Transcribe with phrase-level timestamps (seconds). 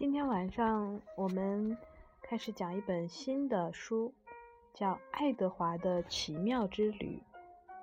[0.00, 1.76] 今天晚上我们
[2.22, 4.14] 开始讲一本新的书，
[4.72, 7.22] 叫《爱德华的奇妙之旅》，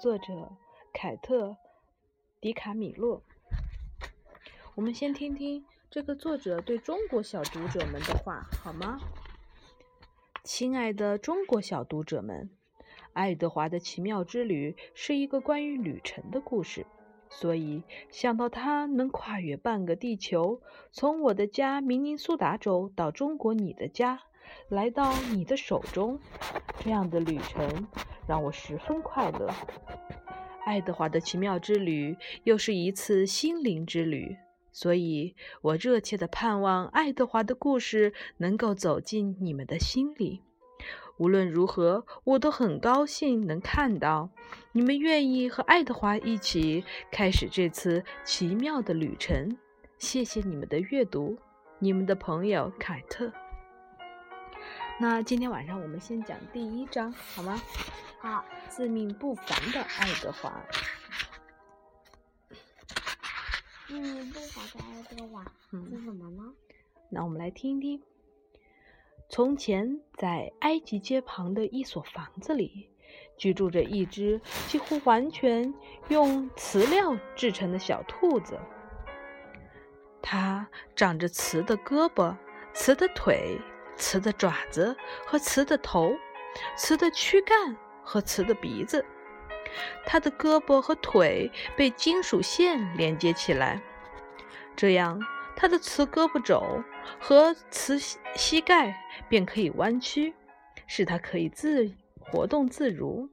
[0.01, 0.51] 作者
[0.91, 1.49] 凯特·
[2.41, 3.21] 迪卡米洛。
[4.73, 8.99] 我们先听听这个作者对中国小读者们的话，好吗？
[10.43, 12.49] 亲爱的中国小读者们，
[13.13, 16.87] 《爱德华的奇妙之旅》是一个关于旅程的故事。
[17.39, 20.59] 所以想到它能跨越半个地球，
[20.91, 24.21] 从我的家明尼苏达州到中国你的家，
[24.69, 26.19] 来到你的手中，
[26.79, 27.87] 这样的旅程
[28.27, 29.53] 让我十分快乐。
[30.65, 34.35] 爱德华的奇妙之旅又是一次心灵之旅，
[34.71, 40.41] 所以我热切的盼望爱德华的故事能够走进你们的心里。
[41.17, 44.29] 无论如何，我都很高兴能看到
[44.71, 49.57] 你们愿意和爱德华一起开始这次奇妙的旅程。
[49.97, 51.37] 谢谢你们的阅读，
[51.79, 53.31] 你们的朋友凯特。
[54.99, 57.59] 那今天晚上我们先讲第一章，好吗？
[58.19, 60.53] 好，自命不凡的爱德华。
[63.87, 66.53] 自命不凡的爱德华是什么呢？
[67.09, 68.01] 那我们来听听。
[69.29, 72.89] 从前，在埃及街旁的一所房子里，
[73.37, 75.73] 居住着一只几乎完全
[76.07, 78.57] 用瓷料制成的小兔子。
[80.21, 82.33] 它长着瓷的胳膊、
[82.73, 83.59] 瓷的腿、
[83.97, 86.15] 瓷的爪子和瓷的头、
[86.77, 89.05] 瓷的躯干和瓷的鼻子。
[90.05, 93.81] 它的胳膊和腿被金属线连接起来，
[94.73, 95.19] 这样。
[95.59, 96.83] 它的瓷胳膊肘
[97.19, 97.97] 和瓷
[98.35, 98.95] 膝盖
[99.29, 100.33] 便可以弯曲，
[100.87, 103.29] 使它可以自活动自如。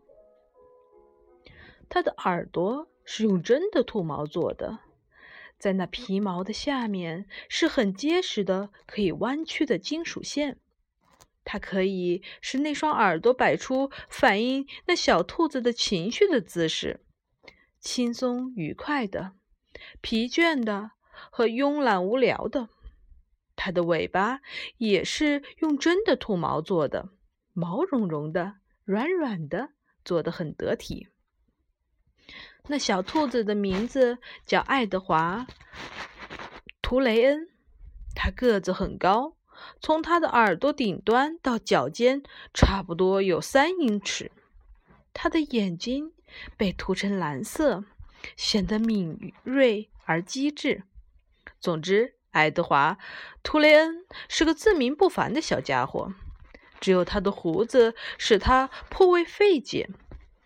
[1.88, 4.78] 它的耳朵是用真的兔毛做的，
[5.58, 10.58] 在那皮毛的下面是很结实的、可以弯曲的金属线。
[11.44, 17.00] 它可以使那双耳朵摆出反映那小兔子的情绪的姿势，
[17.78, 19.33] 轻松愉快的，
[20.00, 20.92] 疲倦的。
[21.30, 22.68] 和慵懒无聊的，
[23.56, 24.40] 它的尾巴
[24.78, 27.10] 也是用真的兔毛做的，
[27.52, 28.54] 毛茸茸的，
[28.84, 29.70] 软软的，
[30.04, 31.08] 做得很得体。
[32.66, 35.46] 那小兔子的名字叫爱德华·
[36.80, 37.48] 图雷恩，
[38.14, 39.36] 它个子很高，
[39.80, 42.22] 从它的耳朵顶端到脚尖
[42.54, 44.32] 差不多有三英尺。
[45.12, 46.12] 它的眼睛
[46.56, 47.84] 被涂成蓝色，
[48.36, 50.84] 显得敏锐而机智。
[51.60, 52.98] 总之，爱德华·
[53.42, 56.12] 图雷恩是个自命不凡的小家伙。
[56.80, 59.89] 只有他的胡子使他颇为费解。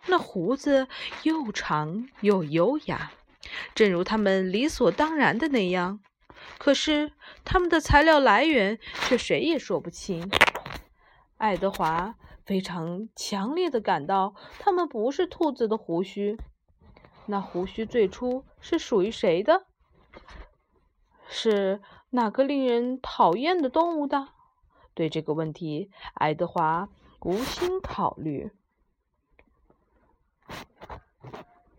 [0.05, 0.87] 那胡子
[1.23, 3.11] 又长又优雅，
[3.75, 5.99] 正如他们理所当然的那样。
[6.57, 7.11] 可是，
[7.43, 10.31] 他们的材料来源却谁也说不清。
[11.37, 16.37] 爱德华非常强烈的感到，他们不是兔子的胡须。
[17.25, 19.65] 那胡须最初是属于谁的？
[21.31, 21.79] 是
[22.09, 24.29] 哪个令人讨厌的动物的？
[24.95, 26.89] 对这个问题，爱德华
[27.21, 28.49] 无心考虑。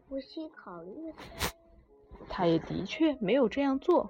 [0.08, 1.12] 无心考虑。
[2.28, 4.08] 他也的确没有这样做。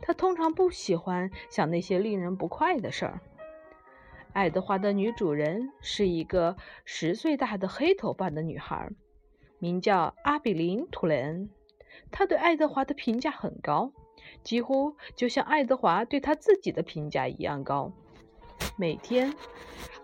[0.00, 3.20] 他通常不喜欢想那些令人不快的事儿。
[4.32, 8.88] 爱德华的女主人是一个十岁大的黑头发的女孩，
[9.58, 11.50] 名叫阿比林·图雷恩。
[12.12, 13.92] 她对爱德华的评价很高。
[14.42, 17.92] 几乎就像爱德华对他自己的评价一样高。
[18.76, 19.34] 每天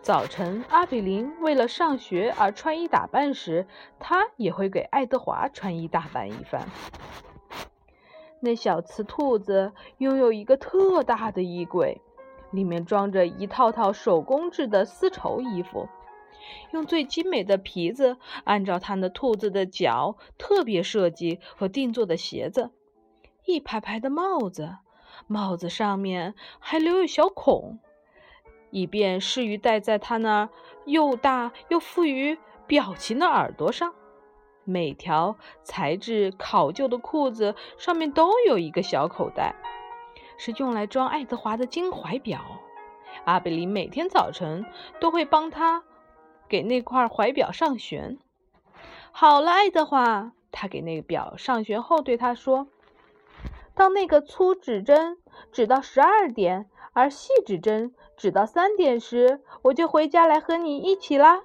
[0.01, 3.67] 早晨，阿比林为了上学而穿衣打扮时，
[3.99, 6.67] 他也会给爱德华穿衣打扮一番。
[8.41, 12.01] 那小瓷兔子拥有一个特大的衣柜，
[12.51, 15.89] 里面装着一套套手工制的丝绸衣服，
[16.73, 22.71] 用最精美的皮子按照它那兔子的脚特别设计和定做的鞋子。
[23.47, 24.79] 一排排的帽子，
[25.29, 27.79] 帽子上面还留有小孔，
[28.71, 30.49] 以便适于戴在他那
[30.85, 33.95] 又大又富于表情的耳朵上。
[34.65, 39.55] 每条材质考究的裤子上面都有一个小口袋，
[40.37, 42.41] 是用来装爱德华的金怀表。
[43.27, 44.67] 阿贝林每天早晨
[44.99, 45.85] 都会帮他
[46.49, 48.19] 给那块怀表上弦。
[49.13, 52.67] 好了，爱德华，他给那个表上弦后对他说。
[53.77, 55.19] 当那个粗指针
[55.53, 61.43] 指到十二点，而细指针指到三点时，我就回家来和你一起啦。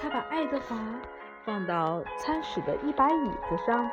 [0.00, 0.74] 他把爱德华
[1.44, 3.86] 放到餐室的一把椅子上，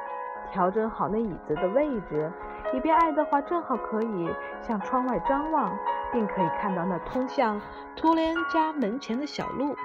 [0.53, 2.31] 调整好那椅子的位置，
[2.73, 5.77] 以便爱德华正好可以向窗外张望，
[6.13, 7.61] 并可以看到那通向
[7.97, 9.75] 图雷恩家门前的小路。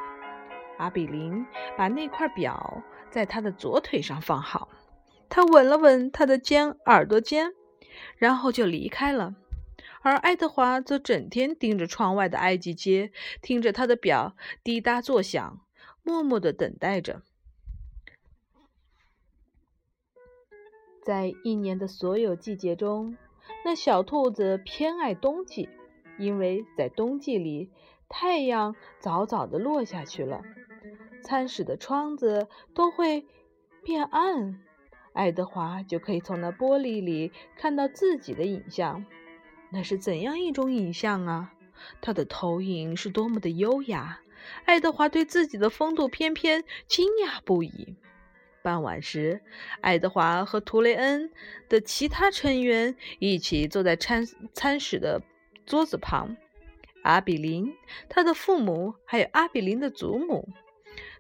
[0.83, 1.47] 阿比林
[1.79, 4.69] 把那块表在他的左腿上放好，
[5.29, 7.53] 他吻了吻他的尖耳朵尖，
[8.17, 9.37] 然后就离开了。
[10.01, 14.35] 而爱德华则整天盯着窗外的埃及街，听着他的表
[14.65, 15.61] 滴答作响，
[16.03, 17.23] 默默地等待着。
[21.05, 23.17] 在一年的所有季节中，
[23.65, 25.69] 那小兔子偏爱冬季，
[26.19, 27.71] 因为在冬季里，
[28.09, 30.43] 太阳早早的落下去了，
[31.23, 33.25] 餐室的窗子都会
[33.83, 34.61] 变暗，
[35.15, 39.07] 爱德华就可以从那玻璃里看到自己的影像。
[39.71, 41.55] 那是怎样一种影像啊！
[42.03, 44.21] 他的投影是多么的优雅！
[44.67, 47.97] 爱德华对自己的风度翩翩惊讶不已。
[48.63, 49.41] 傍晚时，
[49.81, 51.33] 爱德华和图雷恩
[51.69, 55.23] 的其他成员一起坐在餐餐室的
[55.65, 56.37] 桌子旁。
[57.03, 57.75] 阿比林、
[58.09, 60.49] 他的父母还有阿比林的祖母，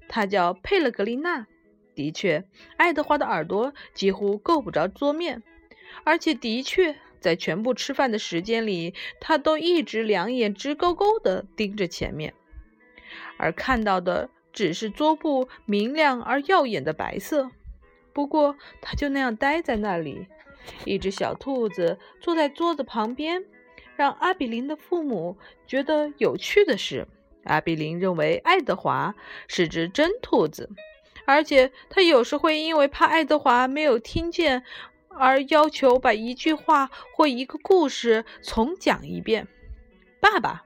[0.08, 1.46] 他叫佩勒格丽娜。
[1.94, 2.44] 的确，
[2.76, 5.42] 爱德华的耳朵几乎够不着桌面，
[6.04, 6.96] 而且的确。
[7.20, 12.34] 在全部吃饭的时间里，他都一直两眼直勾勾地盯着前面，
[13.36, 17.52] 而看到的只是桌布明亮而耀眼的白色。
[18.12, 20.26] 不过，他就那样待在那里。
[20.84, 23.44] 一只小兔子坐在桌子旁边。
[23.94, 27.06] 让阿比林的父母觉得有趣的是，
[27.44, 29.14] 阿比林认为爱德华
[29.48, 30.70] 是只真兔子，
[31.26, 34.64] 而且他有时会因为怕爱德华没有听见。
[35.18, 39.46] 而要求把一句话或一个故事重讲一遍。
[40.20, 40.64] 爸爸，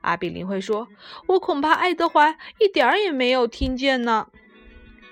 [0.00, 0.88] 阿比林会说
[1.28, 4.28] ：“我恐怕爱德华一点儿也没有听见呢。”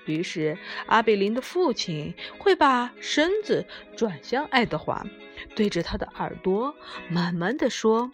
[0.07, 5.05] 于是，阿比林的父亲会把身子转向爱德华，
[5.55, 6.73] 对着他的耳朵
[7.07, 8.11] 慢慢地说：“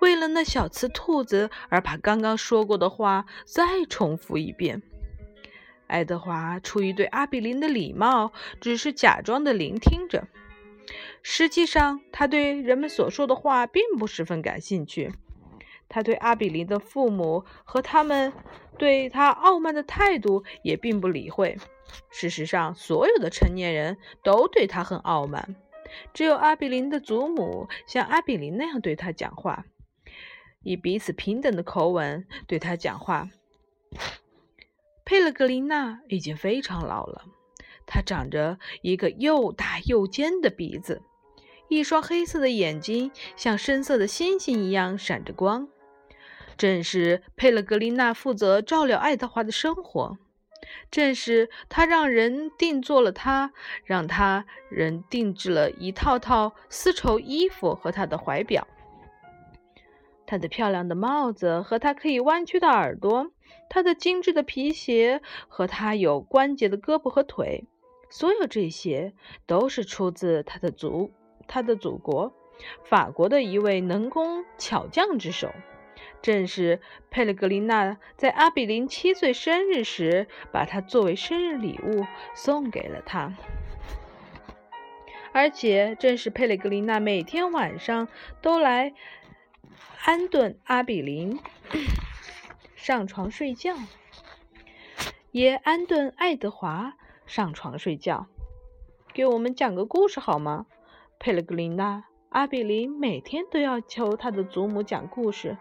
[0.00, 4.82] 为了那小雌兔子而把刚刚说过的话再重复一遍。”
[5.88, 10.28] 爱德华出于对阿比林的礼貌，只是假装的聆听着。
[11.22, 15.12] 实际上，他对人们所说的话并不十分感兴趣。
[15.88, 18.32] 他对阿比林的父母和他们
[18.76, 21.56] 对他傲慢的态度也并不理会。
[22.10, 25.56] 事实上，所有的成年人都对他很傲慢，
[26.12, 29.64] 只有阿比林的祖母像阿比林那样对他讲话，
[30.62, 33.30] 以彼此平等的口吻对他讲话。
[35.04, 37.24] 佩勒格琳娜已经非常老了，
[37.86, 41.00] 她长着一个又大又尖的鼻子，
[41.68, 45.68] 一双黑色的眼睛像深色的星星一样闪着光。
[46.58, 50.18] 正是佩勒格琳娜负责照料爱德华的生活，
[50.90, 53.52] 正是他让人定做了他，
[53.84, 58.66] 让他人定制了一套套丝绸衣服和他的怀表。
[60.26, 63.30] 他的漂亮的帽子和他可以弯曲的耳朵，
[63.70, 67.64] 他的精致的皮鞋和他有关节的胳膊和腿，
[68.10, 69.14] 所有这些
[69.46, 71.10] 都是出自他的祖
[71.46, 72.34] 他的祖国
[72.84, 75.50] 法国的一位能工巧匠之手。
[76.22, 76.80] 正是
[77.10, 83.34] 佩勒格琳娜在阿比林七岁生日时，把它作为生日礼物送给了他。
[85.32, 88.08] 而且正是佩勒格琳娜每天晚上
[88.40, 88.94] 都来。
[90.04, 91.38] 安顿阿比林
[92.76, 93.74] 上床睡觉，
[95.32, 96.94] 也安顿爱德华
[97.26, 98.26] 上床睡觉。
[99.12, 100.64] 给我们讲个故事好吗？
[101.18, 105.58] 佩勒格琳娜，阿比林每天都要求他的祖母讲故事。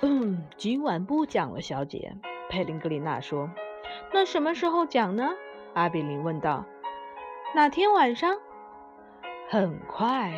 [0.00, 2.16] 嗯， 今晚不讲了，小姐。
[2.48, 3.50] 佩林格琳娜说。
[4.12, 5.30] 那什么时候讲呢？
[5.74, 6.64] 阿比林问道。
[7.54, 8.38] 哪天晚上？
[9.48, 10.32] 很快，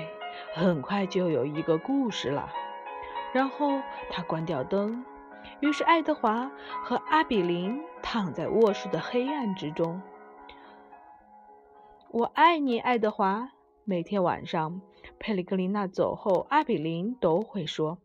[0.54, 2.48] 很快就有一个故事了。
[3.32, 5.04] 然后他关掉灯，
[5.60, 6.50] 于是爱德华
[6.82, 10.00] 和阿比林躺在卧室的黑暗之中。
[12.10, 13.50] 我爱你，爱德华。
[13.84, 14.80] 每天晚上，
[15.18, 17.98] 佩里格琳娜走后，阿比林都会说。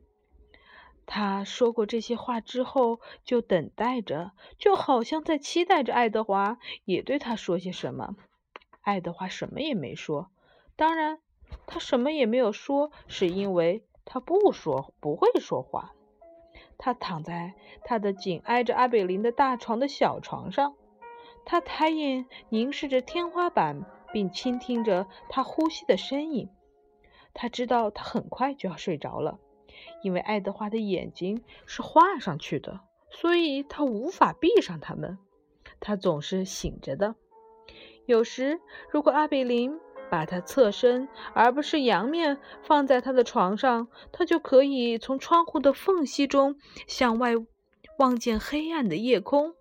[1.05, 8.15] 他说过这些话之后，就等待着，就好像在期待着爱德华也对他说些什么。
[8.81, 10.29] 爱德华什么也没说。
[10.75, 11.19] 当然，
[11.67, 13.83] 他什么也没有说，是因为。
[14.07, 15.93] 他不说，不会说话。
[16.77, 20.75] 他躺在他的紧挨着阿比林的大床的小床上，
[21.43, 23.81] 他抬眼凝视着天花板，
[24.13, 26.49] 并倾听着他呼吸的声音。
[27.33, 29.39] 他知道他很快就要睡着了，
[30.05, 35.17] 因为爱德华的眼睛是画上去的，所以他无法闭上它们。
[35.79, 37.15] 他总是醒着的。
[38.05, 39.79] 有时，如果阿比林
[40.11, 47.31] 把他侧身而不是仰面放在他的床上，他就可以从窗户的缝隙中向外
[47.97, 49.55] 望见黑暗的夜空。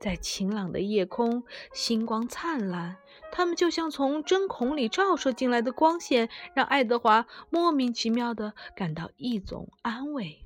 [0.00, 2.96] 在晴朗的夜空，星光灿烂，
[3.36, 10.44] 它们就像从针孔里照射进来的光线，让爱德华莫名其妙地感到一种安慰。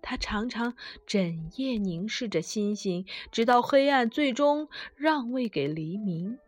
[0.00, 0.74] 他常常
[1.04, 6.38] 整夜凝视着星星，直到黑暗最终让位给黎明。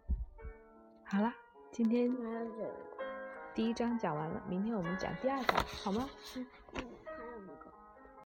[1.05, 1.35] 好了，
[1.73, 2.17] 今天
[3.53, 6.09] 第一章讲完了，明天我们讲第二章，好吗？
[6.37, 7.04] 嗯。